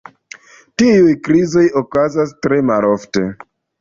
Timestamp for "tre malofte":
2.47-3.29